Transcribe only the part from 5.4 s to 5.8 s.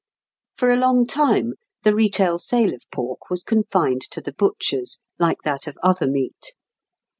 that of